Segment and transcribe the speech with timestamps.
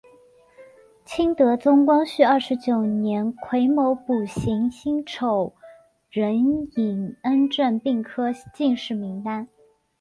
[1.05, 5.53] 清德宗光绪二十九年癸卯补行辛丑
[6.09, 6.35] 壬
[6.75, 9.47] 寅恩正并科进士名单。